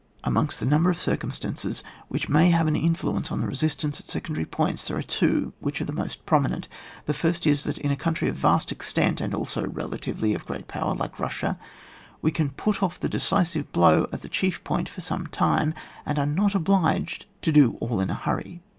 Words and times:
Amongst 0.23 0.59
the 0.59 0.65
number 0.65 0.89
of 0.89 0.97
circumstances 0.97 1.83
which 2.07 2.27
may 2.27 2.49
have 2.49 2.65
an 2.65 2.75
influence 2.75 3.31
on 3.31 3.39
the 3.39 3.45
resistance 3.45 3.99
at 3.99 4.07
secondary 4.07 4.47
points, 4.47 4.87
there 4.87 4.97
are 4.97 5.03
two 5.03 5.53
which 5.59 5.79
are 5.79 5.85
the 5.85 5.93
most 5.93 6.25
prominent. 6.25 6.67
The 7.05 7.13
flrst 7.13 7.45
is: 7.45 7.61
that 7.65 7.77
in 7.77 7.91
a 7.91 7.95
country 7.95 8.27
of 8.27 8.35
vast 8.35 8.71
extent, 8.71 9.21
and 9.21 9.31
also 9.35 9.63
relatively 9.67 10.33
of 10.33 10.43
great 10.47 10.67
power, 10.67 10.95
like 10.95 11.17
Bussia, 11.17 11.59
we 12.19 12.31
can 12.31 12.49
put 12.49 12.81
off 12.81 12.99
the 12.99 13.09
decisive 13.09 13.71
blow 13.71 14.09
at 14.11 14.23
the 14.23 14.27
chief 14.27 14.63
point 14.63 14.89
for 14.89 15.01
some 15.01 15.27
time, 15.27 15.75
and 16.03 16.17
are 16.17 16.25
not 16.25 16.55
obliged 16.55 17.27
to 17.43 17.51
do 17.51 17.77
all 17.79 17.99
in 17.99 18.09
a 18.09 18.15
hurry. 18.15 18.63